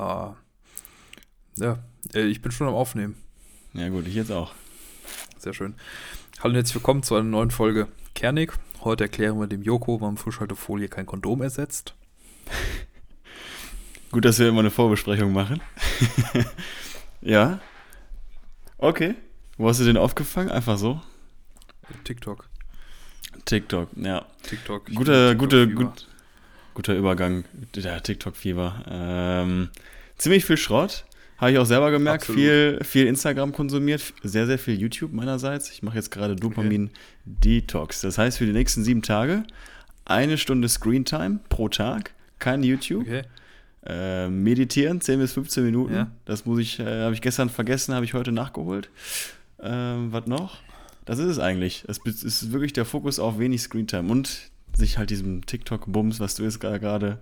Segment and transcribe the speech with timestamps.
[0.00, 0.34] Ah.
[1.58, 1.78] Ja,
[2.14, 3.16] äh, ich bin schon am Aufnehmen.
[3.74, 4.54] Ja, gut, ich jetzt auch.
[5.36, 5.74] Sehr schön.
[6.38, 8.54] Hallo und herzlich willkommen zu einer neuen Folge Kernig.
[8.80, 11.96] Heute erklären wir dem Joko, warum Frischhaltefolie kein Kondom ersetzt.
[14.10, 15.60] Gut, dass wir immer eine Vorbesprechung machen.
[17.20, 17.60] ja.
[18.78, 19.16] Okay.
[19.58, 20.48] Wo hast du den aufgefangen?
[20.50, 21.02] Einfach so?
[22.04, 22.48] TikTok.
[23.44, 24.24] TikTok, ja.
[24.44, 24.86] TikTok.
[24.86, 25.84] bin guter, TikTok-Fieber.
[25.90, 26.08] gut,
[26.74, 27.44] guter Übergang.
[27.74, 28.84] Der TikTok-Fieber.
[28.88, 29.68] Ähm,
[30.16, 31.04] ziemlich viel Schrott.
[31.38, 32.24] Habe ich auch selber gemerkt.
[32.24, 32.40] Absolut.
[32.40, 34.12] Viel, viel Instagram konsumiert.
[34.22, 35.70] Sehr, sehr viel YouTube meinerseits.
[35.70, 38.02] Ich mache jetzt gerade Dopamin-Detox.
[38.02, 39.44] Das heißt, für die nächsten sieben Tage
[40.04, 42.12] eine Stunde Screentime pro Tag.
[42.38, 43.02] Kein YouTube.
[43.02, 43.22] Okay.
[43.86, 45.94] Äh, meditieren, 10 bis 15 Minuten.
[45.94, 46.10] Ja.
[46.26, 48.90] Das muss ich, äh, habe ich gestern vergessen, habe ich heute nachgeholt.
[49.62, 50.58] Ähm, was noch?
[51.06, 51.84] Das ist es eigentlich.
[51.88, 56.42] Es ist wirklich der Fokus auf wenig Screentime und sich halt diesem TikTok-Bums, was du
[56.42, 57.18] jetzt gerade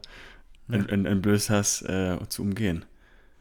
[0.68, 0.74] Ja.
[0.76, 2.84] ent- entblößt hast, äh, zu umgehen.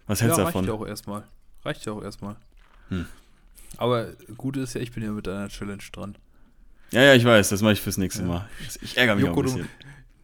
[0.07, 0.65] Was hältst ja, du davon?
[0.65, 1.23] reicht ja auch erstmal.
[1.63, 2.35] Reicht ja auch erstmal.
[2.89, 3.05] Hm.
[3.77, 6.15] Aber gut ist ja, ich bin ja mit deiner Challenge dran.
[6.91, 8.27] Ja, ja, ich weiß, das mache ich fürs nächste Ja.
[8.27, 8.49] Mal.
[8.81, 9.69] Ich ärgere mich Joko, auch ein du- bisschen.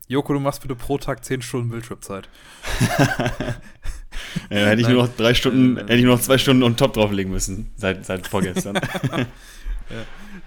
[0.07, 2.29] Joko, du machst bitte pro Tag 10 Stunden Bildschirmzeit.
[4.49, 6.75] Ja, hätte ich nur noch drei Stunden, Äh, hätte ich nur noch zwei Stunden on
[6.77, 8.75] top drauflegen müssen, seit, seit vorgestern.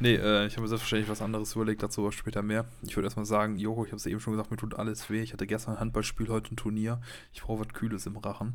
[0.00, 2.66] Nee, äh, ich habe mir selbstverständlich was anderes überlegt, dazu aber später mehr.
[2.82, 5.22] Ich würde erstmal sagen, Joko, ich habe es eben schon gesagt, mir tut alles weh.
[5.22, 7.00] Ich hatte gestern ein Handballspiel, heute ein Turnier.
[7.32, 8.54] Ich brauche was Kühles im Rachen.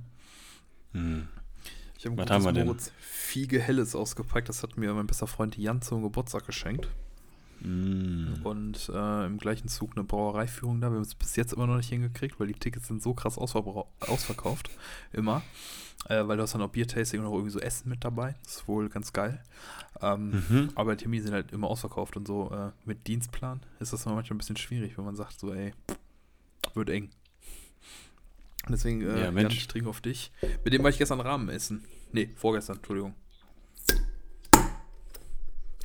[0.94, 1.28] hm.
[1.98, 2.66] Ich habe ein Was gutes?
[2.66, 4.50] Moritz Fiege Helles ausgepackt.
[4.50, 6.88] Das hat mir mein bester Freund Jan zum Geburtstag geschenkt.
[7.62, 8.40] Hm.
[8.44, 10.90] Und äh, im gleichen Zug eine Brauereiführung da.
[10.90, 13.38] Wir haben es bis jetzt immer noch nicht hingekriegt, weil die Tickets sind so krass
[13.38, 14.70] ausverkauft.
[15.14, 15.42] Immer.
[16.10, 18.36] Äh, weil du hast dann auch Biertasting und auch irgendwie so Essen mit dabei.
[18.44, 19.44] Das ist wohl ganz geil.
[20.02, 20.70] Ähm, Mhm.
[20.74, 24.36] Aber die Termine sind halt immer ausverkauft und so äh, mit Dienstplan ist das manchmal
[24.36, 25.74] ein bisschen schwierig, wenn man sagt, so, ey,
[26.74, 27.10] wird eng.
[28.70, 29.54] Deswegen, äh, Ja, Mensch.
[29.56, 30.32] ich trinke auf dich.
[30.64, 31.84] Mit dem war ich gestern Rahmen essen.
[32.12, 33.14] Nee, vorgestern, Entschuldigung.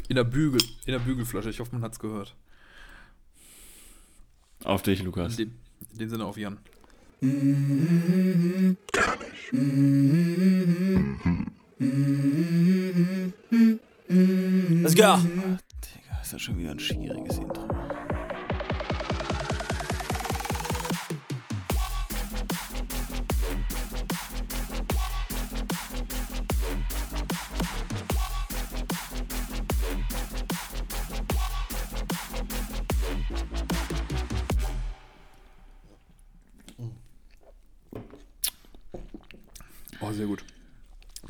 [0.08, 1.50] In der Bügel, in der Bügelflasche.
[1.50, 2.34] Ich hoffe, man hat es gehört.
[4.64, 5.36] Auf dich, In Lukas.
[5.36, 5.52] dem,
[5.92, 6.58] in dem Sinne auf Jan.
[14.78, 15.16] Let's go.
[15.16, 17.66] Digga, ist das schon wieder ein schwieriges Intro.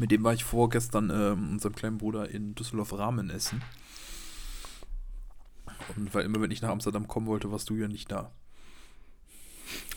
[0.06, 3.60] Mit dem war ich vorgestern ähm, unserem kleinen Bruder in Düsseldorf Rahmen essen.
[5.96, 8.30] Und weil immer, wenn ich nach Amsterdam kommen wollte, warst du ja nicht da.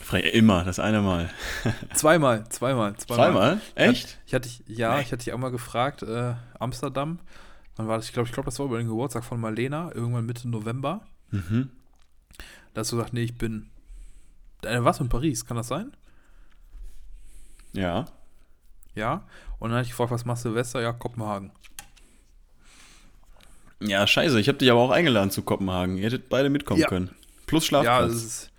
[0.00, 1.30] Frei, immer, das eine Mal.
[1.94, 3.30] Zweimal, zweimal, zweimal.
[3.30, 3.60] Zweimal?
[3.76, 4.18] Echt?
[4.26, 5.02] Ich hatte dich, ja, Nee.
[5.02, 7.20] ich hatte dich einmal gefragt, äh, Amsterdam.
[7.76, 8.06] Wann war das?
[8.06, 11.06] Ich glaube, ich glaube, das war über den Geburtstag von Marlena, irgendwann Mitte November.
[11.30, 11.70] Mhm.
[12.74, 13.70] Da hast du gesagt, nee, ich bin.
[14.64, 15.46] Äh, was in Paris?
[15.46, 15.92] Kann das sein?
[17.74, 18.06] Ja.
[18.94, 19.24] Ja.
[19.58, 20.80] Und dann hatte ich gefragt, was machst du Silvester?
[20.80, 21.52] Ja, Kopenhagen.
[23.82, 25.96] Ja, scheiße, ich habe dich aber auch eingeladen zu Kopenhagen.
[25.96, 26.88] Ihr hättet beide mitkommen Ja.
[26.88, 27.10] können.
[27.46, 28.12] Plus Ja, Schlafplatz.
[28.12, 28.50] das, ist,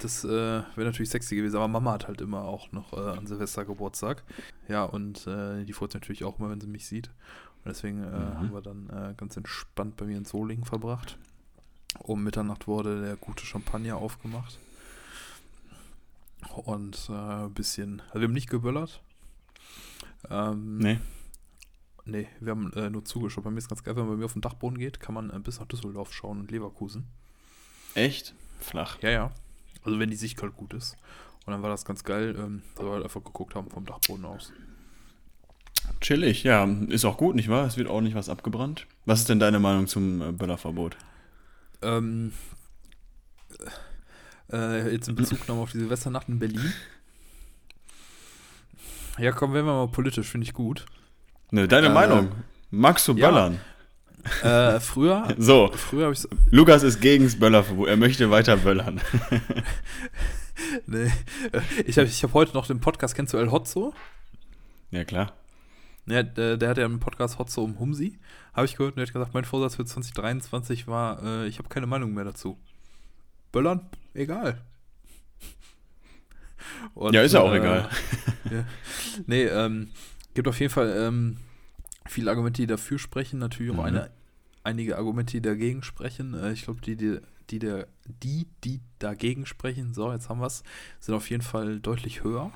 [0.00, 3.26] das äh, wäre natürlich sexy gewesen, aber Mama hat halt immer auch noch äh, an
[3.26, 4.22] Silvester Geburtstag.
[4.68, 7.08] Ja, und äh, die freut sich natürlich auch immer, wenn sie mich sieht.
[7.64, 8.34] Und deswegen äh, Mhm.
[8.38, 11.18] haben wir dann äh, ganz entspannt bei mir in Solingen verbracht.
[11.98, 14.58] Um Mitternacht wurde der gute Champagner aufgemacht.
[16.64, 19.00] Und äh, ein bisschen, also wir haben nicht geböllert.
[20.30, 20.98] Ähm, nee.
[22.04, 23.44] Nee, wir haben äh, nur zugeschaut.
[23.44, 25.30] Bei mir ist ganz geil, wenn man bei mir auf den Dachboden geht, kann man
[25.30, 27.06] äh, bis nach Düsseldorf schauen und Leverkusen.
[27.94, 28.34] Echt?
[28.58, 29.00] Flach.
[29.02, 29.30] Ja, ja.
[29.84, 30.96] Also wenn die Sicht halt gut ist.
[31.46, 34.24] Und dann war das ganz geil, ähm, dass wir halt einfach geguckt haben vom Dachboden
[34.24, 34.52] aus.
[36.00, 36.64] Chillig, ja.
[36.88, 37.66] Ist auch gut, nicht wahr?
[37.66, 38.86] Es wird auch nicht was abgebrannt.
[39.04, 40.96] Was ist denn deine Meinung zum äh, Böllerverbot?
[41.82, 42.32] Ähm,
[44.52, 46.72] äh, jetzt in Bezugnahme auf die Silvesternacht in Berlin.
[49.18, 50.86] Ja, komm, werden wir mal politisch, finde ich gut.
[51.50, 52.32] Ne, deine Äh, Meinung.
[52.70, 53.30] Magst du ja.
[53.30, 53.60] böllern?
[54.42, 57.88] Äh, früher, So, früher habe ich Lukas ist gegen das Böllerverbot.
[57.88, 59.00] Er möchte weiter böllern.
[60.86, 61.10] nee,
[61.86, 63.92] ich habe ich hab heute noch den Podcast, kennst du El Hotzo?
[64.90, 65.32] ja, klar.
[66.06, 68.18] Ja, der, der hat ja einen Podcast Hotzo um Humsi,
[68.54, 71.68] habe ich gehört und der hat gesagt, mein Vorsatz für 2023 war, äh, ich habe
[71.68, 72.58] keine Meinung mehr dazu.
[73.52, 74.60] Böllern, egal.
[76.94, 77.88] Und, Ja, ist ja auch äh, egal.
[78.50, 78.64] Ja.
[79.26, 79.88] Nee, ähm,
[80.34, 81.38] gibt auf jeden Fall ähm,
[82.06, 83.80] viele Argumente, die dafür sprechen, natürlich auch Mhm.
[83.84, 84.10] eine,
[84.64, 86.34] einige Argumente, die dagegen sprechen.
[86.34, 87.18] Äh, ich glaube, die, die,
[87.50, 87.86] die, der,
[88.22, 90.62] die, die dagegen sprechen, so, jetzt haben wir es,
[91.00, 92.50] sind auf jeden Fall deutlich höher.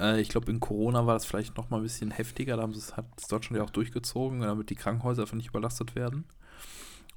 [0.00, 2.56] Äh, ich glaube, in Corona war das vielleicht noch mal ein bisschen heftiger.
[2.56, 5.94] Da haben sie, hat es Deutschland ja auch durchgezogen, damit die Krankenhäuser einfach nicht überlastet
[5.94, 6.24] werden.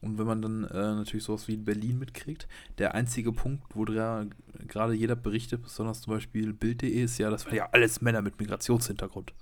[0.01, 2.47] Und wenn man dann äh, natürlich sowas wie in Berlin mitkriegt,
[2.77, 7.55] der einzige Punkt, wo gerade jeder berichtet, besonders zum Beispiel Bild.de, ist ja, das waren
[7.55, 9.33] ja alles Männer mit Migrationshintergrund.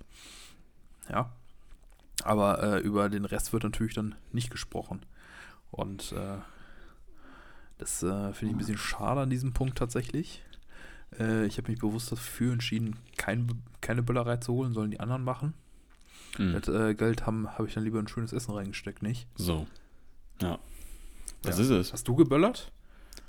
[1.10, 1.32] Ja.
[2.24, 5.06] Aber äh, über den Rest wird natürlich dann nicht gesprochen.
[5.72, 6.38] Und äh,
[7.78, 10.42] das äh, finde ich ein bisschen schade an diesem Punkt tatsächlich.
[11.20, 15.24] Äh, ich habe mich bewusst dafür entschieden, kein, keine Böllerei zu holen, sollen die anderen
[15.24, 15.54] machen.
[16.38, 16.54] Mhm.
[16.54, 19.28] Das äh, Geld habe hab ich dann lieber ein schönes Essen reingesteckt, nicht?
[19.36, 19.68] So.
[20.42, 20.60] Ja.
[21.44, 21.64] Das ja.
[21.64, 21.94] ist es.
[21.94, 22.72] Hast du geböllert?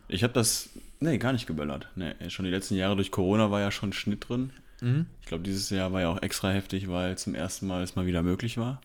[0.09, 0.71] Ich habe das,
[1.01, 1.89] nee, gar nicht geböllert.
[1.97, 4.51] Nee, schon die letzten Jahre durch Corona war ja schon Schnitt drin.
[4.81, 5.07] Mhm.
[5.21, 8.07] Ich glaube, dieses Jahr war ja auch extra heftig, weil zum ersten Mal es mal
[8.07, 8.81] wieder möglich war.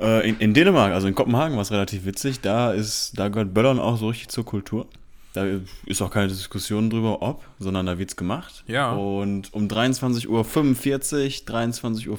[0.00, 2.40] Äh, in, in, Dänemark, also in Kopenhagen, war es relativ witzig.
[2.40, 4.86] Da ist, da gehört Böllern auch so richtig zur Kultur.
[5.34, 5.46] Da
[5.86, 8.64] ist auch keine Diskussion drüber, ob, sondern da wird es gemacht.
[8.66, 8.92] Ja.
[8.92, 12.18] Und um 23.45 Uhr, 23.50 Uhr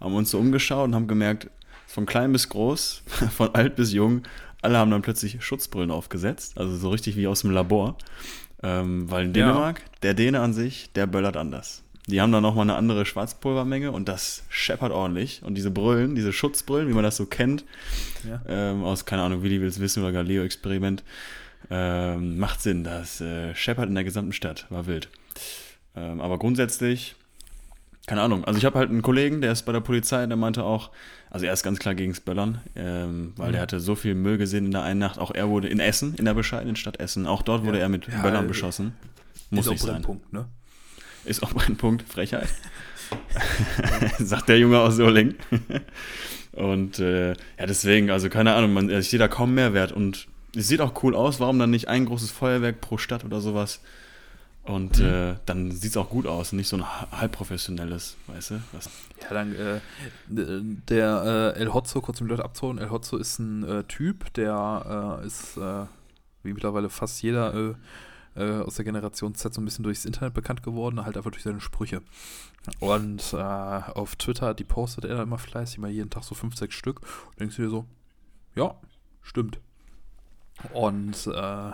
[0.00, 1.50] haben wir uns so umgeschaut und haben gemerkt,
[1.86, 3.02] von klein bis groß,
[3.36, 4.22] von alt bis jung,
[4.62, 7.96] alle haben dann plötzlich Schutzbrillen aufgesetzt, also so richtig wie aus dem Labor.
[8.62, 9.86] Ähm, weil in Dänemark, ja.
[10.02, 11.82] der Däne an sich, der böllert anders.
[12.06, 15.42] Die haben dann nochmal eine andere Schwarzpulvermenge und das scheppert ordentlich.
[15.42, 17.64] Und diese Brillen, diese Schutzbrillen, wie man das so kennt,
[18.28, 18.40] ja.
[18.46, 21.02] ähm, aus, keine Ahnung, Willi will es wissen oder Galileo-Experiment,
[21.70, 22.84] ähm, macht Sinn.
[22.84, 25.08] Das äh, scheppert in der gesamten Stadt, war wild.
[25.96, 27.16] Ähm, aber grundsätzlich,
[28.06, 28.44] keine Ahnung.
[28.44, 30.90] Also ich habe halt einen Kollegen, der ist bei der Polizei, der meinte auch,
[31.30, 33.52] also er ist ganz klar gegen das Böllern, ähm, weil mhm.
[33.52, 35.18] der hatte so viel Müll gesehen in der einen Nacht.
[35.18, 37.84] Auch er wurde in Essen, in der bescheidenen Stadt Essen, auch dort wurde ja.
[37.84, 38.94] er mit ja, Böllern beschossen.
[39.50, 40.02] Muss nicht sein.
[40.02, 40.46] Punkt, ne?
[41.24, 42.48] Ist auch mein Punkt, Frechheit.
[44.18, 45.36] Sagt der Junge aus Solling.
[46.52, 50.68] und äh, ja, deswegen, also keine Ahnung, man, ich sehe da kaum Mehrwert und es
[50.68, 51.40] sieht auch cool aus.
[51.40, 53.80] Warum dann nicht ein großes Feuerwerk pro Stadt oder sowas?
[54.64, 55.04] Und mhm.
[55.04, 58.60] äh, dann sieht es auch gut aus, nicht so ein halbprofessionelles, weißt du?
[58.72, 58.88] Was?
[59.20, 59.80] Ja, dann äh,
[60.26, 64.32] der äh, El Hotzo, kurz um die Leute abzuholen, El Hotzo ist ein äh, Typ,
[64.34, 65.84] der äh, ist, äh,
[66.42, 67.76] wie mittlerweile fast jeder
[68.36, 71.60] aus der Generation Z so ein bisschen durchs Internet bekannt geworden, halt einfach durch seine
[71.60, 72.02] Sprüche.
[72.80, 77.00] Und auf Twitter, die postet er immer fleißig, mal jeden Tag so fünf, sechs Stück.
[77.00, 77.84] Und denkst du dir so,
[78.56, 78.74] ja,
[79.22, 79.60] stimmt.
[80.72, 81.72] Und äh,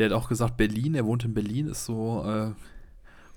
[0.00, 2.52] der hat auch gesagt, Berlin, er wohnt in Berlin, ist so äh,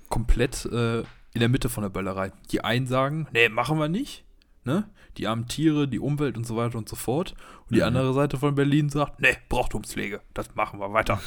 [0.07, 2.31] komplett äh, in der Mitte von der Böllerei.
[2.51, 4.23] Die einen sagen, nee, machen wir nicht.
[4.63, 4.89] Ne?
[5.17, 7.35] Die armen Tiere, die Umwelt und so weiter und so fort.
[7.67, 7.87] Und die mhm.
[7.87, 11.21] andere Seite von Berlin sagt, nee, Brauchtumspflege, das machen wir weiter.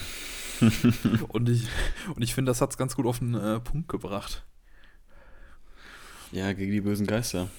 [1.28, 1.68] und ich,
[2.14, 4.46] und ich finde, das hat es ganz gut auf den äh, Punkt gebracht.
[6.32, 7.50] Ja, gegen die bösen Geister.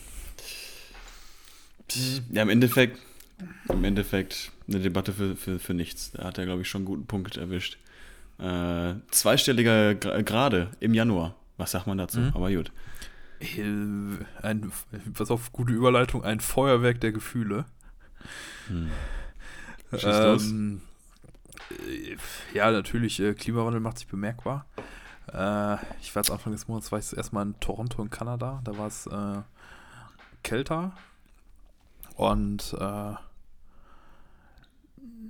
[2.31, 2.99] Ja, im Endeffekt,
[3.69, 6.11] im Endeffekt eine Debatte für, für, für nichts.
[6.11, 7.77] Da hat er, glaube ich, schon einen guten Punkt erwischt.
[8.39, 11.35] Äh, zweistelliger Grade im Januar.
[11.57, 12.19] Was sagt man dazu?
[12.19, 12.31] Mhm.
[12.33, 12.71] Aber gut.
[13.39, 13.61] Äh,
[14.41, 14.71] ein,
[15.13, 17.65] pass auf, gute Überleitung, ein Feuerwerk der Gefühle.
[18.67, 18.89] Hm.
[19.91, 20.81] Ähm,
[21.69, 22.17] äh,
[22.53, 24.65] ja, natürlich, äh, Klimawandel macht sich bemerkbar.
[25.27, 28.77] Äh, ich war jetzt Anfang des Monats, war ich erstmal in Toronto in Kanada, da
[28.77, 29.41] war es äh,
[30.43, 30.93] kälter
[32.17, 33.13] und äh,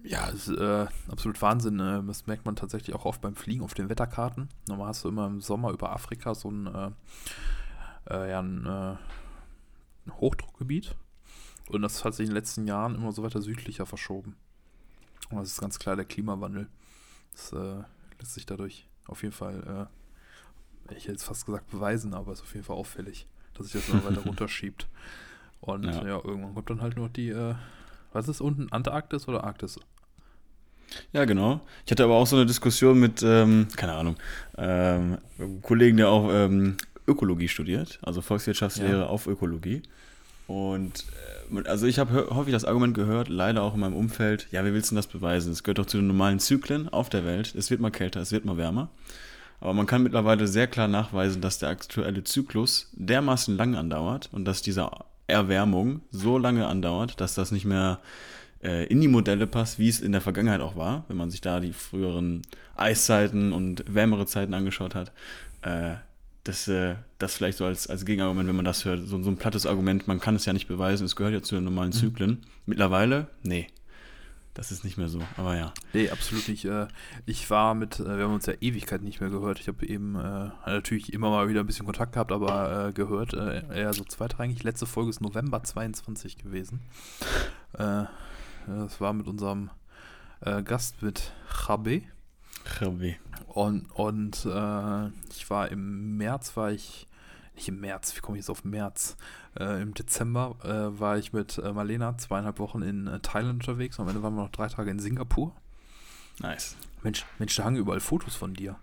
[0.04, 1.81] ja, ist äh, absolut Wahnsinn.
[1.81, 4.48] Äh, das merkt man tatsächlich auch oft beim Fliegen auf den Wetterkarten.
[4.69, 6.92] Normal hast du immer im Sommer über Afrika so ein, äh,
[8.10, 8.96] äh ja, ein, äh,
[10.06, 10.96] ein, Hochdruckgebiet.
[11.67, 14.38] Und das hat sich in den letzten Jahren immer so weiter südlicher verschoben.
[15.29, 16.70] Und das ist ganz klar der Klimawandel.
[17.34, 19.89] Das lässt sich dadurch auf jeden Fall,
[20.91, 23.89] ich hätte jetzt fast gesagt beweisen, aber ist auf jeden Fall auffällig, dass sich das
[23.89, 24.88] immer weiter runterschiebt.
[25.61, 26.05] Und ja.
[26.05, 26.21] ja.
[26.23, 27.35] irgendwann kommt dann halt nur die,
[28.13, 29.79] was ist unten, Antarktis oder Arktis?
[31.11, 31.61] Ja, genau.
[31.85, 34.15] Ich hatte aber auch so eine Diskussion mit, ähm, keine Ahnung,
[34.57, 39.07] ähm, einem Kollegen, der auch ähm, Ökologie studiert, also Volkswirtschaftslehre ja.
[39.07, 39.81] auf Ökologie.
[40.47, 41.05] Und
[41.53, 44.73] äh, also ich habe häufig das Argument gehört, leider auch in meinem Umfeld, ja, wie
[44.73, 45.51] willst du das beweisen?
[45.51, 47.53] Es gehört doch zu den normalen Zyklen auf der Welt.
[47.55, 48.89] Es wird mal kälter, es wird mal wärmer.
[49.59, 54.45] Aber man kann mittlerweile sehr klar nachweisen, dass der aktuelle Zyklus dermaßen lang andauert und
[54.45, 58.00] dass dieser Erwärmung so lange andauert, dass das nicht mehr
[58.63, 61.41] äh, in die Modelle passt, wie es in der Vergangenheit auch war, wenn man sich
[61.41, 62.41] da die früheren
[62.75, 65.12] Eiszeiten und wärmere Zeiten angeschaut hat.
[65.62, 65.96] Äh,
[66.43, 69.38] das, äh, das vielleicht so als, als Gegenargument, wenn man das hört, so, so ein
[69.38, 71.93] plattes Argument, man kann es ja nicht beweisen, es gehört ja zu den normalen mhm.
[71.93, 72.29] Zyklen.
[72.29, 72.38] Mhm.
[72.65, 73.67] Mittlerweile, nee,
[74.57, 75.71] das ist nicht mehr so, aber ja.
[75.93, 76.65] Nee, absolut nicht.
[76.65, 76.87] Äh,
[77.27, 79.59] ich war mit, äh, wir haben uns ja Ewigkeit nicht mehr gehört.
[79.59, 83.93] Ich habe eben äh, natürlich immer mal wieder ein bisschen Kontakt gehabt, aber gehört eher
[83.93, 84.63] so zweitrangig.
[84.63, 86.81] Letzte Folge ist November 22 gewesen.
[87.73, 89.69] das war mit unserem
[90.41, 92.01] Gast mit Chabe.
[92.79, 93.17] Rabbi.
[93.47, 94.45] Und, und
[95.35, 97.07] ich war im März, war ich,
[97.57, 99.17] nicht im März, wie komme ich jetzt auf März?
[99.59, 103.99] Äh, Im Dezember äh, war ich mit äh, Marlena zweieinhalb Wochen in äh, Thailand unterwegs
[103.99, 105.53] und am Ende waren wir noch drei Tage in Singapur.
[106.39, 106.77] Nice.
[107.03, 108.77] Mensch, Mensch, da hangen überall Fotos von dir.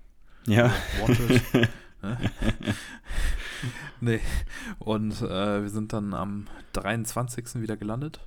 [0.47, 0.73] Ja.
[1.01, 1.69] Wanted, ne?
[4.01, 4.21] nee.
[4.79, 7.57] Und äh, wir sind dann am 23.
[7.57, 8.21] wieder gelandet.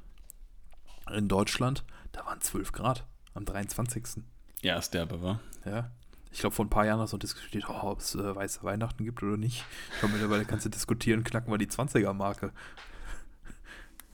[1.14, 1.84] In Deutschland.
[2.12, 3.06] Da waren 12 Grad.
[3.34, 4.24] Am 23.
[4.62, 5.40] Ja, ist derbe, war.
[5.66, 5.92] Ja.
[6.38, 9.04] Ich glaube, vor ein paar Jahren hast du diskutiert, oh, ob es äh, weiße Weihnachten
[9.04, 9.66] gibt oder nicht.
[9.92, 12.52] Ich glaube, mittlerweile kannst du diskutieren, knacken wir die 20er-Marke.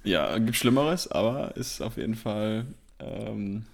[0.05, 2.65] Ja, gibt Schlimmeres, aber ist auf jeden Fall,
[2.99, 3.65] ähm,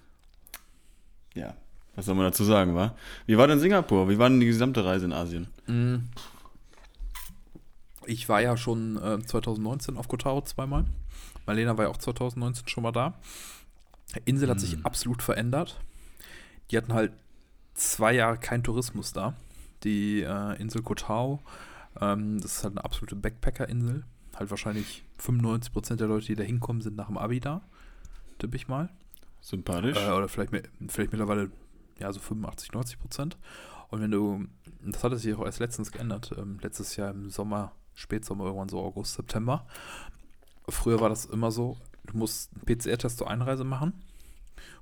[1.36, 1.54] ja,
[1.96, 2.96] was soll man dazu sagen, wa?
[3.28, 4.10] Wie war denn Singapur?
[4.10, 5.48] Wie war denn die gesamte Reise in Asien?
[5.68, 6.10] Mm.
[8.08, 10.86] Ich war ja schon äh, 2019 auf Kotaro zweimal.
[11.46, 13.14] Marlena war ja auch 2019 schon mal da.
[14.16, 14.88] Die Insel hat sich Mhm.
[14.88, 15.80] absolut verändert.
[16.72, 17.12] Die hatten halt
[17.80, 19.34] zwei Jahre keinen Tourismus da.
[19.84, 21.40] Die äh, Insel Kotao,
[22.00, 24.04] ähm, das ist halt eine absolute Backpacker-Insel.
[24.36, 27.62] Halt wahrscheinlich 95% der Leute, die da hinkommen, sind nach dem Abi da.
[28.38, 28.90] Tippe ich mal.
[29.42, 29.98] Sympathisch.
[29.98, 30.52] Äh, oder vielleicht,
[30.88, 31.52] vielleicht mittlerweile
[31.98, 33.38] ja so 85, 90 Prozent.
[33.90, 34.46] Und wenn du,
[34.84, 38.80] das hat sich auch erst letztens geändert, ähm, letztes Jahr im Sommer, Spätsommer, irgendwann so
[38.80, 39.66] August, September.
[40.68, 43.94] Früher war das immer so, du musst einen PCR-Test zur Einreise machen,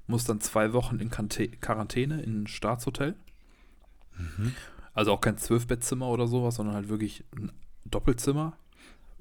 [0.08, 3.16] musst dann zwei Wochen in Quarantäne in ein Staatshotel.
[4.18, 4.54] Mhm.
[4.94, 7.52] Also auch kein Zwölfbettzimmer oder sowas, sondern halt wirklich ein
[7.86, 8.54] Doppelzimmer.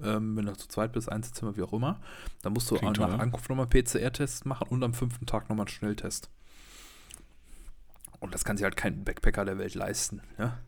[0.02, 2.00] Ähm, wenn du zu zweit bist, Einzelzimmer, wie auch immer.
[2.42, 3.20] Dann musst du Klingt nach teuer.
[3.20, 6.30] Ankunft nochmal PCR-Test machen und am fünften Tag nochmal einen Schnelltest.
[8.20, 10.20] Und das kann sich halt kein Backpacker der Welt leisten.
[10.38, 10.58] Ja?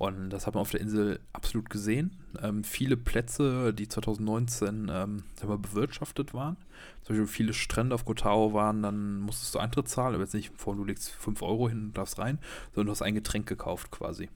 [0.00, 2.16] Und das hat man auf der Insel absolut gesehen.
[2.40, 6.56] Ähm, viele Plätze, die 2019 ähm, bewirtschaftet waren.
[7.02, 10.52] Zum Beispiel viele Strände auf Kotao waren, dann musstest du Eintritt zahlen, aber jetzt nicht
[10.56, 12.38] vor, du legst 5 Euro hin und darfst rein,
[12.72, 14.30] sondern du hast ein Getränk gekauft quasi.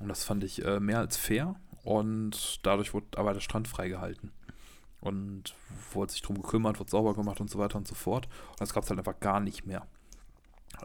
[0.00, 1.56] Und das fand ich äh, mehr als fair.
[1.82, 4.32] Und dadurch wurde aber der Strand freigehalten.
[5.02, 5.54] Und
[5.92, 8.28] wurde sich drum gekümmert, wurde sauber gemacht und so weiter und so fort.
[8.52, 9.86] Und das gab es halt einfach gar nicht mehr.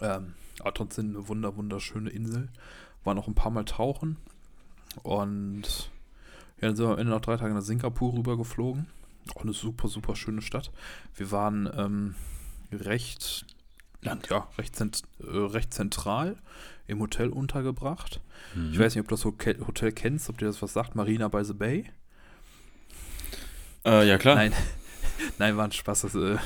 [0.02, 2.50] Ähm, aber trotzdem eine wunder, wunderschöne Insel.
[3.04, 4.18] War noch ein paar Mal tauchen.
[5.04, 5.92] Und
[6.62, 8.88] ja, dann sind wir am Ende nach drei Tagen nach Singapur rüber geflogen.
[9.36, 10.72] Auch eine super, super schöne Stadt.
[11.16, 12.16] Wir waren ähm,
[12.72, 13.46] recht,
[14.02, 14.30] Land.
[14.30, 16.38] ja, recht, zent äh, recht zentral
[16.88, 18.22] im Hotel untergebracht.
[18.56, 18.72] Mhm.
[18.74, 20.96] Ich weiß nicht, ob du das Hotel Hotel kennst, ob dir das was sagt.
[20.96, 21.86] Marina by the Bay.
[23.86, 24.36] Äh, ja, klar.
[24.36, 24.54] Nein.
[25.38, 26.02] Nein, war ein Spaß.
[26.02, 26.38] Das, äh,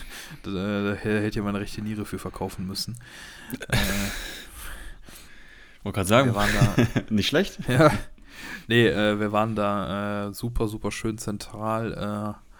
[0.43, 2.97] da, da hätte ja meine rechte Niere für verkaufen müssen.
[3.69, 3.77] äh,
[5.83, 7.01] Wollte gerade sagen, wir waren da.
[7.09, 7.59] nicht schlecht.
[7.67, 7.91] ja.
[8.67, 12.53] Nee, äh, wir waren da äh, super, super schön zentral äh,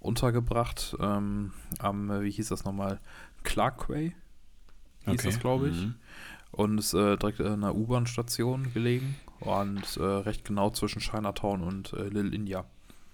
[0.00, 0.96] untergebracht.
[1.00, 3.00] Ähm, am, wie hieß das nochmal?
[3.44, 4.14] Clarkway
[5.06, 5.76] hieß das, glaube ich.
[5.76, 5.94] Mhm.
[6.50, 9.16] Und ist äh, direkt in einer U-Bahn-Station gelegen.
[9.40, 12.64] Und äh, recht genau zwischen Chinatown und äh, Little India.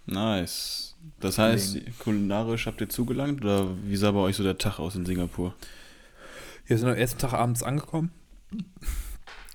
[0.07, 0.97] Nice.
[1.21, 4.95] Das heißt, kulinarisch habt ihr zugelangt oder wie sah bei euch so der Tag aus
[4.95, 5.55] in Singapur?
[6.67, 8.11] Wir sind am ersten Tag abends angekommen.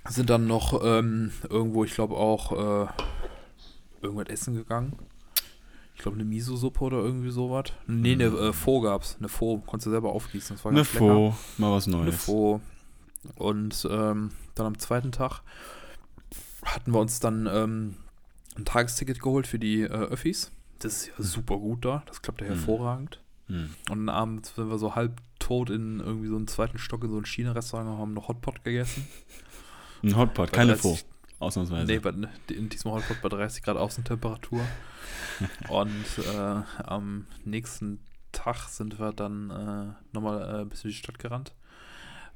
[0.10, 2.88] Sind dann noch ähm, irgendwo, ich glaube auch, äh,
[4.01, 4.93] irgendwas essen gegangen.
[5.95, 7.65] Ich glaube eine Miso-Suppe oder irgendwie sowas.
[7.88, 9.15] Nee, eine äh, Pho gab's.
[9.19, 9.62] Eine Pho.
[9.65, 10.55] Konntest du selber aufgießen.
[10.57, 10.83] Das war Eine.
[10.83, 12.25] Faux, mal was Eine Neues.
[12.25, 12.60] Pho.
[13.36, 15.41] Und ähm, dann am zweiten Tag
[16.65, 17.95] hatten wir uns dann ähm,
[18.57, 20.51] ein Tagesticket geholt für die äh, Öffis.
[20.79, 22.03] Das ist ja super gut da.
[22.07, 22.51] Das klappt ja Mhm.
[22.55, 23.22] hervorragend.
[23.48, 23.69] Hm.
[23.89, 27.17] Und abends sind wir so halb tot in irgendwie so einen zweiten Stock in so
[27.17, 29.07] ein China-Restaurant und haben noch Hotpot gegessen.
[30.03, 31.05] Ein Hotpot, Bei keine 30 Faux,
[31.39, 31.86] ausnahmsweise.
[31.86, 32.10] Nee, bei,
[32.53, 34.62] in diesem Hotpot bei 30 Grad Außentemperatur.
[35.69, 36.05] und
[36.36, 38.00] äh, am nächsten
[38.31, 41.53] Tag sind wir dann äh, nochmal äh, ein bisschen die Stadt gerannt.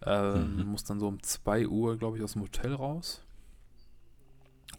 [0.05, 0.65] Ähm, Mhm.
[0.65, 3.23] Mussten dann so um 2 Uhr, glaube ich, aus dem Hotel raus.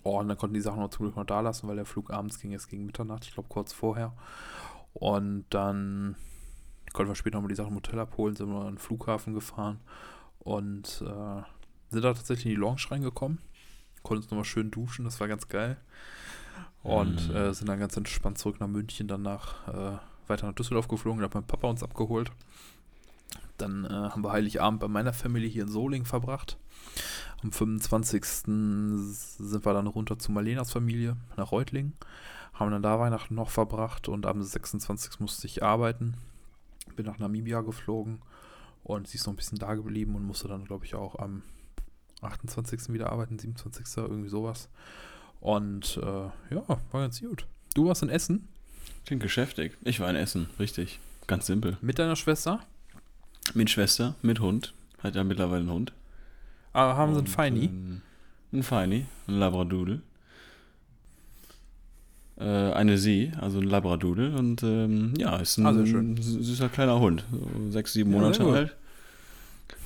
[0.05, 2.11] Oh, und dann konnten die Sachen noch zum Glück noch da lassen, weil der Flug
[2.11, 4.13] abends ging erst gegen Mitternacht, ich glaube kurz vorher.
[4.95, 6.15] Und dann
[6.93, 9.81] konnten wir später nochmal die Sachen im Hotel abholen, sind wir an den Flughafen gefahren
[10.39, 11.43] und äh,
[11.91, 13.39] sind da tatsächlich in die Lounge reingekommen.
[14.03, 15.77] Konnten uns nochmal schön duschen, das war ganz geil.
[16.83, 17.35] Und Mhm.
[17.37, 21.25] äh, sind dann ganz entspannt zurück nach München, danach äh, weiter nach Düsseldorf geflogen, da
[21.27, 22.31] hat mein Papa uns abgeholt.
[23.57, 26.57] Dann äh, haben wir Heiligabend bei meiner Family hier in Soling verbracht.
[27.43, 28.25] Am 25.
[28.25, 31.95] sind wir dann runter zu Marlenas Familie nach Reutlingen.
[32.55, 35.21] Haben dann da Weihnachten noch verbracht und am 26.
[35.21, 36.15] musste ich arbeiten.
[36.97, 38.21] Bin nach Namibia geflogen
[38.85, 41.43] und sie ist noch ein bisschen da geblieben und musste dann, glaube ich, auch am
[42.23, 42.93] 28.
[42.93, 43.87] wieder arbeiten, 27.
[43.97, 44.69] irgendwie sowas.
[45.41, 47.47] Und äh, ja, war ganz gut.
[47.75, 48.49] Du warst in Essen
[49.07, 49.73] Klingt geschäftig.
[49.85, 50.99] Ich war in Essen, richtig.
[51.27, 51.77] Ganz simpel.
[51.81, 52.61] mit deiner Schwester.
[53.55, 54.75] Mit Schwester, mit Hund.
[55.03, 55.93] Hat ja mittlerweile einen Hund.
[56.75, 57.65] Ah, haben sie einen Feini?
[57.67, 58.03] ähm,
[58.53, 60.03] Ein Feini, ein Labradoodle.
[62.39, 64.37] Äh, eine Sie, also ein Labradoodle.
[64.37, 65.73] Und ähm, ja, ist ein Ah,
[66.21, 67.25] süßer kleiner Hund.
[67.31, 68.55] So sechs, sieben Ja, Monate gut.
[68.55, 68.77] alt.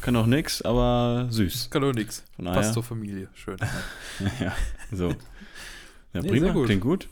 [0.00, 1.70] Kann auch nix, aber süß.
[1.70, 2.24] Kann doch nix.
[2.36, 2.72] Von Passt daher.
[2.72, 3.28] zur Familie.
[3.34, 3.56] Schön.
[4.40, 4.52] ja,
[4.90, 5.10] so.
[6.12, 6.66] Ja, Nee, prima, gut.
[6.66, 7.08] klingt gut.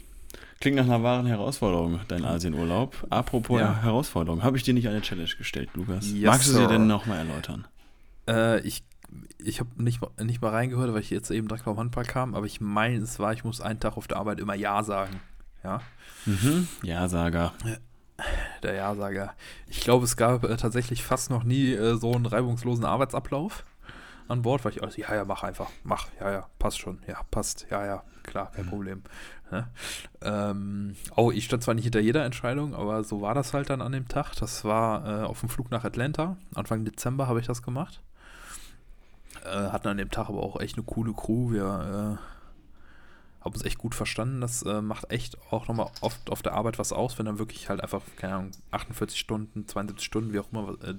[0.60, 3.06] Klingt nach einer wahren Herausforderung, dein Asienurlaub.
[3.08, 3.82] Apropos Ja.
[3.82, 6.10] Herausforderung, habe ich dir nicht eine Challenge gestellt, Lukas?
[6.12, 6.68] Yes, Magst du sie sir.
[6.68, 7.66] denn nochmal erläutern?
[8.28, 8.82] Äh, ich
[9.42, 12.34] ich habe nicht, mal- nicht mal reingehört, weil ich jetzt eben direkt auf Handball kam,
[12.34, 15.18] aber ich meine, es war, ich muss einen Tag auf der Arbeit immer Ja sagen.
[15.64, 15.80] Ja,
[16.26, 16.68] Mhm.
[16.82, 17.54] Ja, Saga.
[18.62, 19.34] Der Ja-Sager.
[19.68, 23.64] Ich glaube, es gab äh, tatsächlich fast noch nie äh, so einen reibungslosen Arbeitsablauf
[24.28, 27.20] an Bord, weil ich alles, ja, ja, mach einfach, mach, ja, ja, passt schon, ja,
[27.30, 29.02] passt, ja, ja, klar, kein Problem.
[29.50, 29.68] Ne?
[30.22, 33.82] Ähm, auch ich stand zwar nicht hinter jeder Entscheidung, aber so war das halt dann
[33.82, 34.34] an dem Tag.
[34.36, 36.36] Das war äh, auf dem Flug nach Atlanta.
[36.54, 38.00] Anfang Dezember habe ich das gemacht.
[39.44, 41.50] Äh, hatten an dem Tag aber auch echt eine coole Crew.
[41.50, 42.18] Wir
[43.40, 44.40] haben uns echt gut verstanden.
[44.40, 47.68] Das äh, macht echt auch nochmal oft auf der Arbeit was aus, wenn dann wirklich
[47.68, 50.94] halt einfach, keine Ahnung, 48 Stunden, 72 Stunden, wie auch immer, äh,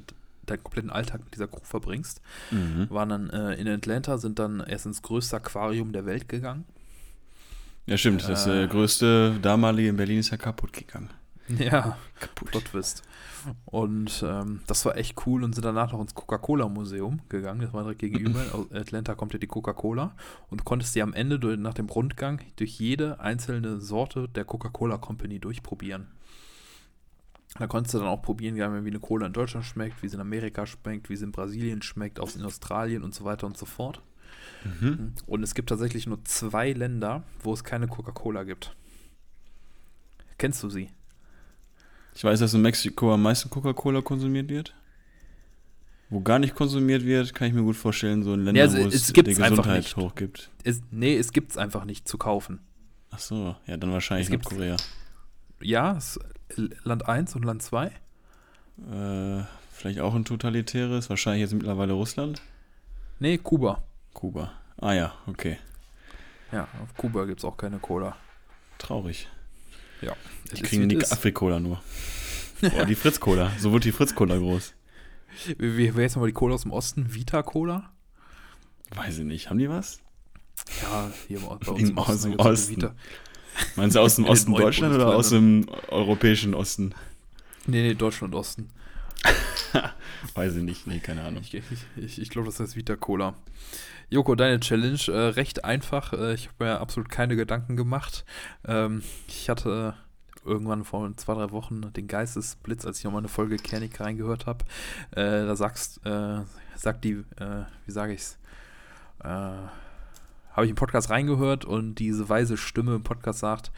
[0.45, 2.19] deinen kompletten Alltag mit dieser Crew verbringst.
[2.49, 2.87] Mhm.
[2.89, 6.65] Waren dann äh, in Atlanta, sind dann erst ins größte Aquarium der Welt gegangen.
[7.85, 8.27] Ja, stimmt.
[8.27, 8.63] Das Äh.
[8.63, 11.09] äh, größte damalige in Berlin ist ja kaputt gegangen.
[11.59, 12.51] Ja, Kaputt.
[12.51, 13.03] Plot Twist.
[13.65, 17.61] Und ähm, das war echt cool und sind danach noch ins Coca-Cola-Museum gegangen.
[17.61, 18.39] Das war direkt gegenüber.
[18.53, 20.15] Aus Atlanta kommt ja die Coca-Cola.
[20.49, 24.97] Und konntest die am Ende durch, nach dem Rundgang durch jede einzelne Sorte der Coca-Cola
[24.97, 26.07] Company durchprobieren.
[27.57, 30.21] Da konntest du dann auch probieren, wie eine Cola in Deutschland schmeckt, wie sie in
[30.21, 33.65] Amerika schmeckt, wie sie in Brasilien schmeckt, aus in Australien und so weiter und so
[33.65, 34.01] fort.
[34.63, 35.13] Mhm.
[35.25, 38.75] Und es gibt tatsächlich nur zwei Länder, wo es keine Coca-Cola gibt.
[40.37, 40.89] Kennst du sie?
[42.13, 44.73] Ich weiß, dass in Mexiko am meisten Coca-Cola konsumiert wird.
[46.09, 48.77] Wo gar nicht konsumiert wird, kann ich mir gut vorstellen, so in Ländern, Ja, also
[48.79, 49.95] wo es es, die Gesundheit nicht.
[49.95, 50.49] hoch gibt.
[50.63, 52.59] Es, nee, es gibt es einfach nicht zu kaufen.
[53.11, 54.75] Ach so, ja, dann wahrscheinlich Es Nordkorea.
[55.61, 55.97] Ja,
[56.83, 57.87] Land 1 und Land 2.
[57.87, 62.41] Äh, vielleicht auch ein totalitäres, wahrscheinlich jetzt mittlerweile Russland.
[63.19, 63.81] Nee, Kuba.
[64.13, 64.51] Kuba.
[64.77, 65.57] Ah ja, okay.
[66.51, 68.17] Ja, auf Kuba gibt es auch keine Cola.
[68.79, 69.29] Traurig.
[70.51, 70.97] Es Die kriegen die.
[71.03, 71.81] Afri-Cola nur.
[72.61, 73.51] Boah, die Fritz-Cola.
[73.59, 74.73] So wird die Fritz-Cola groß.
[75.57, 77.13] Wie, wie heißt nochmal die Cola aus dem Osten?
[77.13, 77.91] Vita Cola?
[78.95, 79.49] Weiß ich nicht.
[79.49, 79.99] Haben die was?
[80.81, 82.31] Ja, hier im, bei uns Im- aus Osten.
[82.31, 82.75] dem Osten.
[82.75, 82.95] Vita.
[83.75, 86.93] Meinst du aus dem Osten Deutschland oder aus dem europäischen Osten?
[87.65, 88.69] Nee, nee, Deutschland Osten.
[90.35, 90.87] Weiß ich nicht.
[90.87, 91.43] Nee, keine Ahnung.
[91.43, 91.53] Ich,
[91.97, 93.35] ich, ich, glaube, das heißt Vita Cola.
[94.09, 96.13] Joko, deine Challenge, äh, recht einfach.
[96.13, 98.25] Äh, ich habe mir absolut keine Gedanken gemacht.
[98.67, 99.95] Ähm, ich hatte
[100.43, 104.65] irgendwann vor zwei, drei Wochen den Geistesblitz, als ich nochmal eine Folge Kernik reingehört habe.
[105.11, 106.41] Äh, da sagst, äh,
[106.75, 108.37] sagt die, äh, wie sage ich's?
[109.23, 109.51] Äh,
[110.53, 113.71] habe ich im Podcast reingehört und diese weise Stimme im Podcast sagt,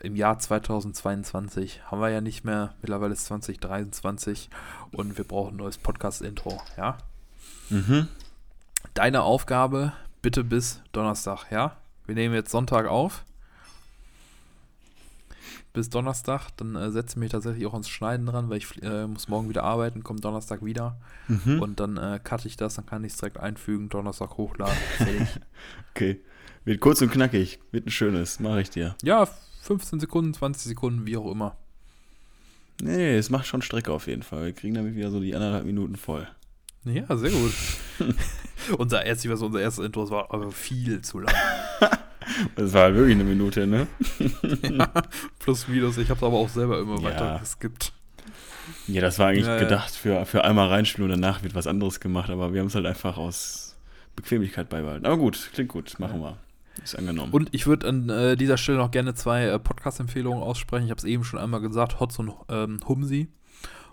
[0.00, 4.50] im Jahr 2022 haben wir ja nicht mehr, mittlerweile ist 2023
[4.92, 6.98] und wir brauchen ein neues Podcast-Intro, ja?
[7.70, 8.08] Mhm.
[8.94, 11.76] Deine Aufgabe bitte bis Donnerstag, ja?
[12.06, 13.24] Wir nehmen jetzt Sonntag auf.
[15.72, 19.06] Bis Donnerstag, dann äh, setze ich mich tatsächlich auch ans Schneiden dran, weil ich äh,
[19.06, 21.60] muss morgen wieder arbeiten, komme Donnerstag wieder Mhm.
[21.62, 24.76] und dann äh, cutte ich das, dann kann ich es direkt einfügen, Donnerstag hochladen.
[25.94, 26.20] Okay.
[26.64, 27.58] Wird kurz und knackig.
[27.70, 28.38] Wird ein schönes.
[28.40, 28.94] Mache ich dir.
[29.02, 29.26] ja,
[29.62, 31.56] 15 Sekunden, 20 Sekunden, wie auch immer.
[32.80, 34.46] Nee, nee, es macht schon Strecke auf jeden Fall.
[34.46, 36.26] Wir kriegen damit wieder so die anderthalb Minuten voll.
[36.84, 37.52] Ja, sehr gut.
[38.78, 41.34] unser erstes, was unser erstes Intro war aber viel zu lang.
[42.56, 43.86] Das war wirklich eine Minute, ne?
[44.62, 44.92] ja,
[45.38, 47.04] plus minus, ich habe es aber auch selber immer Ja.
[47.04, 47.92] weiter geskippt.
[48.86, 52.00] Ja, das war eigentlich Ja, gedacht für, für einmal reinspielen und danach wird was anderes
[52.00, 53.76] gemacht, aber wir haben es halt einfach aus
[54.16, 55.06] Bequemlichkeit beibehalten.
[55.06, 56.36] Aber gut, klingt gut, machen wir.
[56.82, 57.32] Ist angenommen.
[57.32, 60.84] Und ich würde an äh, dieser Stelle noch gerne zwei äh, Podcast-Empfehlungen aussprechen.
[60.86, 63.28] Ich habe es eben schon einmal gesagt, Hotz und ähm, Humsi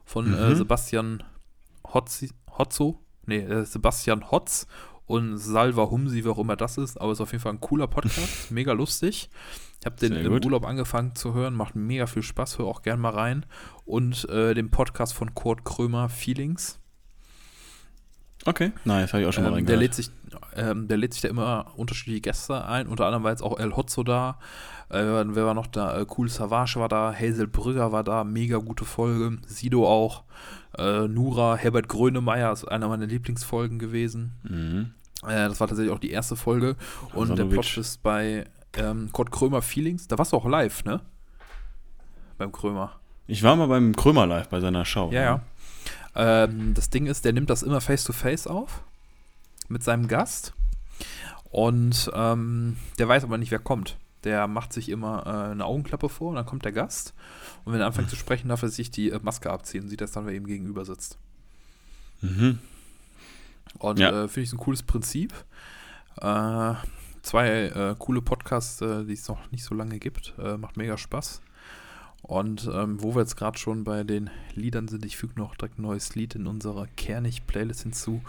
[0.05, 0.55] von äh, Mhm.
[0.55, 1.23] Sebastian
[1.93, 2.99] Hotzi, Hotzo.
[3.25, 4.65] Nee, äh, Sebastian Hotz
[5.09, 7.01] und Salva Humsi, wer auch immer das ist.
[7.01, 9.31] Aber ist auf jeden Fall ein cooler Podcast, mega lustig.
[9.79, 10.45] Ich habe den Sehr im gut.
[10.45, 13.47] Urlaub angefangen zu hören, macht mega viel Spaß, hör auch gern mal rein.
[13.85, 16.79] Und äh, den Podcast von Kurt Krömer, Feelings.
[18.45, 20.11] okay, nice, habe ich auch schon mal Ähm, der, lädt sich,
[20.55, 22.85] ähm, der lädt sich da immer unterschiedliche Gäste ein.
[22.85, 24.37] Unter anderem war jetzt auch El Hotzo da.
[24.89, 25.99] Äh, wer war noch da?
[25.99, 27.11] Äh, cool Savage war da.
[27.11, 28.23] Hazel Brügger war da.
[28.23, 29.39] Mega gute Folge.
[29.47, 30.23] Sido auch.
[30.77, 34.33] Äh, Nura, Herbert Grönemeyer ist einer meiner Lieblingsfolgen gewesen.
[34.43, 34.91] Mhm.
[35.23, 36.75] Äh, das war tatsächlich auch die erste Folge.
[37.13, 37.45] Und der.
[37.45, 38.45] Plot ist bei
[38.77, 40.07] ähm, Kurt Krömer Feelings.
[40.07, 41.01] Da warst du auch live, ne?
[42.37, 42.99] Beim Krömer.
[43.27, 45.09] Ich war mal beim Krömer live bei seiner Show.
[45.11, 45.25] Ja, ne?
[45.25, 45.41] ja.
[46.43, 48.83] Ähm, das Ding ist, der nimmt das immer face to face auf.
[49.67, 50.53] mit seinem Gast.
[51.51, 53.97] Und ähm, der weiß aber nicht, wer kommt.
[54.23, 57.13] Der macht sich immer äh, eine Augenklappe vor und dann kommt der Gast.
[57.63, 60.01] Und wenn er anfängt zu sprechen, darf er sich die äh, Maske abziehen und sieht
[60.01, 61.17] das dann, wer ihm gegenüber sitzt.
[62.21, 62.59] Mhm.
[63.77, 64.23] Und Ja.
[64.23, 65.33] äh, finde ich ein cooles Prinzip.
[66.21, 66.73] Äh,
[67.21, 70.33] zwei äh, coole Podcasts, äh, die es noch nicht so lange gibt.
[70.37, 71.41] Äh, macht mega Spaß.
[72.21, 75.79] Und ähm, wo wir jetzt gerade schon bei den Liedern sind, ich füge noch direkt
[75.79, 78.21] ein neues Lied in unserer Kernig-Playlist hinzu.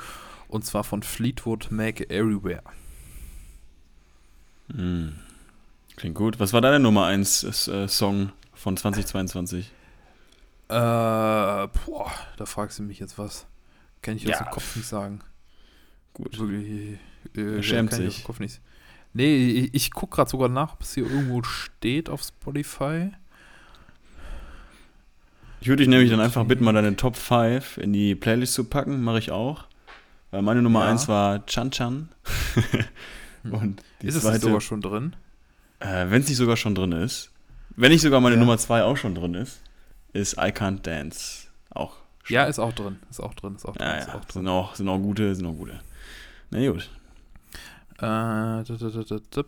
[0.48, 2.62] Und zwar von Fleetwood Mac Everywhere.
[4.68, 5.14] Mhm.
[5.96, 6.38] Klingt gut.
[6.40, 9.66] Was war deine Nummer 1 äh, Song von 2022?
[10.68, 11.68] Äh, boah,
[12.37, 13.46] da fragst du mich jetzt was.
[14.03, 14.46] Kann ich jetzt Ja.
[14.46, 15.20] im Kopf nicht sagen.
[16.14, 16.38] Gut.
[16.38, 16.98] Wirklich,
[17.36, 18.24] äh, Er schämt sich.
[18.24, 18.60] Kopf nicht.
[19.12, 23.10] Nee, ich, ich gucke gerade sogar nach, ob es hier irgendwo steht auf Spotify.
[25.60, 28.64] Ich würde dich nämlich dann einfach bitten, mal deine Top 5 in die Playlist zu
[28.64, 29.02] packen.
[29.02, 29.64] Mache ich auch.
[30.30, 30.90] Weil meine Nummer Ja.
[30.90, 32.08] 1 war Chan Chan.
[33.50, 35.16] Und die ist es zweite, sogar schon drin?
[35.80, 37.30] äh, wenn es nicht sogar schon drin ist,
[37.76, 38.40] wenn nicht sogar meine Ja.
[38.40, 39.60] Nummer 2 auch schon drin ist,
[40.12, 42.34] ist I Can't Dance auch schon.
[42.34, 42.98] Ja, ist auch drin.
[43.10, 43.56] Ist auch drin.
[43.56, 43.86] Ist auch drin.
[43.86, 44.14] ja, ist ja.
[44.14, 44.42] auch drin.
[44.42, 45.80] Sind, auch, sind auch gute, sind auch gute.
[46.50, 46.90] Na gut.
[48.00, 49.44] Äh.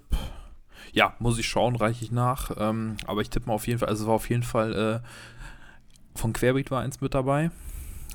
[0.93, 2.51] Ja, muss ich schauen, reiche ich nach.
[2.57, 6.19] Ähm, aber ich tippe mal auf jeden Fall, also es war auf jeden Fall äh,
[6.19, 7.51] von Querbeat war eins mit dabei.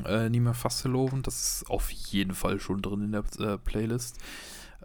[0.06, 4.18] Äh, Nima Fasteloven, das ist auf jeden Fall schon drin in der äh, Playlist.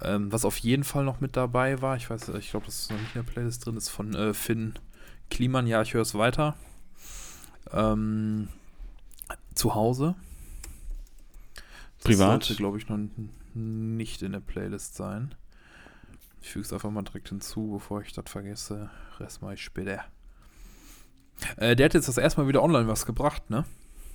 [0.00, 2.90] Ähm, was auf jeden Fall noch mit dabei war, ich weiß, ich glaube, das ist
[2.90, 4.74] noch nicht in der Playlist drin, ist von äh, Finn
[5.30, 6.56] Kliman, ja, ich höre es weiter.
[7.70, 8.48] Ähm,
[9.54, 10.14] zu Hause.
[11.98, 12.54] Das Privat?
[12.56, 12.98] glaube ich, noch
[13.54, 15.34] nicht in der Playlist sein.
[16.40, 18.90] Ich füge es einfach mal direkt hinzu, bevor ich das vergesse.
[19.20, 20.04] Rest mache ich später.
[21.56, 23.64] Äh, der hat jetzt das erste Mal wieder online was gebracht, ne?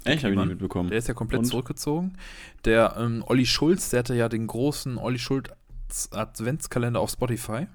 [0.03, 0.89] Echt, habe ich nicht mitbekommen.
[0.89, 1.45] Der ist ja komplett Und?
[1.45, 2.17] zurückgezogen.
[2.65, 5.49] Der ähm, Olli Schulz, der hatte ja den großen Olli Schulz
[6.11, 7.67] Adventskalender auf Spotify.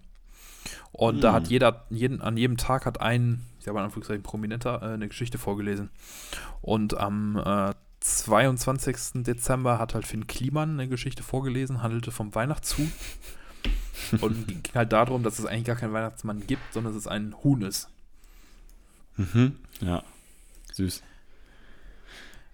[0.92, 1.34] Und da Hm.
[1.34, 5.08] hat jeder, jeden, an jedem Tag hat ein, ich habe in Anführungszeichen Prominenter, äh, eine
[5.08, 5.90] Geschichte vorgelesen.
[6.60, 9.22] Und am äh, 22.
[9.24, 12.92] Dezember hat halt Finn Kliman eine Geschichte vorgelesen, handelte vom Weihnachtshuhn.
[14.20, 17.34] und ging halt darum, dass es eigentlich gar keinen Weihnachtsmann gibt, sondern dass es ein
[17.42, 17.88] Huhn ist.
[19.16, 19.56] Mhm.
[19.80, 20.02] Ja.
[20.72, 21.02] Süß.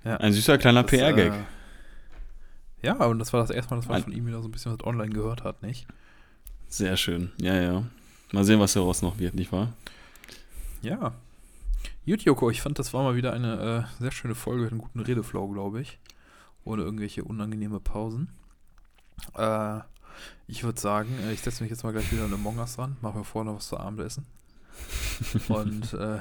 [0.05, 0.17] Ja.
[0.19, 1.33] Ein süßer kleiner PR-Gag.
[1.33, 4.49] Äh, ja, und das war das erste Mal, dass man Ein- von ihm wieder so
[4.49, 5.87] ein bisschen was online gehört hat, nicht?
[6.69, 7.33] Sehr schön.
[7.41, 7.83] Ja, ja.
[8.33, 9.73] Mal sehen, was daraus noch wird, nicht wahr?
[10.83, 11.15] Ja.
[12.09, 14.81] Gut, Joko, ich fand, das war mal wieder eine äh, sehr schöne Folge mit einem
[14.81, 15.99] guten Redeflow, glaube ich.
[16.65, 18.31] Ohne irgendwelche unangenehme Pausen.
[19.37, 19.81] Äh,
[20.47, 22.97] ich würde sagen, äh, ich setze mich jetzt mal gleich wieder in Among Us ran,
[23.03, 24.25] mache mir vorher noch was zu Abendessen.
[25.49, 26.17] Und äh,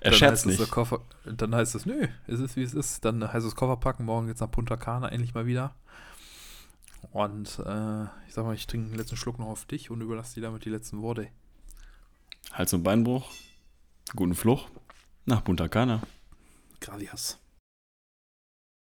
[0.00, 0.60] Er dann heißt es, nicht.
[0.60, 3.06] der Koffer, dann heißt es, nö, es ist wie es ist.
[3.06, 5.74] Dann heißt es Koffer packen, morgen geht's nach Punta Cana endlich mal wieder.
[7.10, 10.34] Und äh, ich sag mal, ich trinke den letzten Schluck noch auf dich und überlasse
[10.34, 11.28] dir damit die letzten Worte.
[12.52, 13.30] Hals- und Beinbruch.
[14.12, 14.68] Guten Fluch.
[15.26, 16.02] Nach Punta Cana.
[16.80, 17.38] Gracias.